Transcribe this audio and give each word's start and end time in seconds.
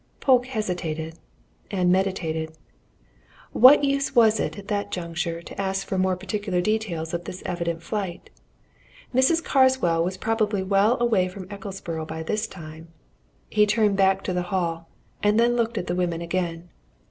Polke 0.19 0.47
hesitated 0.47 1.19
and 1.69 1.91
meditated. 1.91 2.57
What 3.51 3.83
use 3.83 4.15
was 4.15 4.39
it, 4.39 4.57
at 4.57 4.67
that 4.67 4.89
juncture, 4.91 5.43
to 5.43 5.61
ask 5.61 5.85
for 5.85 5.95
more 5.95 6.15
particular 6.15 6.59
details 6.59 7.13
of 7.13 7.25
this 7.25 7.43
evident 7.45 7.83
flight? 7.83 8.31
Mrs. 9.13 9.43
Carswell 9.43 10.03
was 10.03 10.17
probably 10.17 10.63
well 10.63 10.97
away 10.99 11.27
from 11.27 11.45
Ecclesborough 11.49 12.07
by 12.07 12.23
that 12.23 12.47
time. 12.49 12.87
He 13.51 13.67
turned 13.67 13.95
back 13.95 14.23
to 14.23 14.33
the 14.33 14.41
hall 14.49 14.89
and 15.21 15.39
then 15.39 15.55
looked 15.55 15.77
at 15.77 15.85
the 15.85 15.93
women 15.93 16.19
again. 16.21 16.69